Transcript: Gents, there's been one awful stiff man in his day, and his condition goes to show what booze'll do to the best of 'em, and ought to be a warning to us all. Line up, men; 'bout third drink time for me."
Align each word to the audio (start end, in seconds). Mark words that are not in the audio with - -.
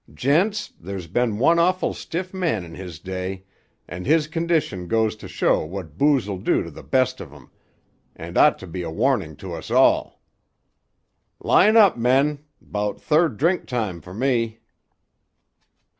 Gents, 0.15 0.73
there's 0.79 1.05
been 1.05 1.37
one 1.37 1.59
awful 1.59 1.93
stiff 1.93 2.33
man 2.33 2.65
in 2.65 2.73
his 2.73 2.97
day, 2.97 3.43
and 3.87 4.07
his 4.07 4.25
condition 4.25 4.87
goes 4.87 5.15
to 5.17 5.27
show 5.27 5.63
what 5.63 5.95
booze'll 5.95 6.39
do 6.39 6.63
to 6.63 6.71
the 6.71 6.81
best 6.81 7.21
of 7.21 7.31
'em, 7.31 7.51
and 8.15 8.35
ought 8.35 8.57
to 8.57 8.65
be 8.65 8.81
a 8.81 8.89
warning 8.89 9.35
to 9.35 9.53
us 9.53 9.69
all. 9.69 10.19
Line 11.39 11.77
up, 11.77 11.97
men; 11.97 12.39
'bout 12.59 12.99
third 12.99 13.37
drink 13.37 13.67
time 13.67 14.01
for 14.01 14.15
me." 14.15 14.61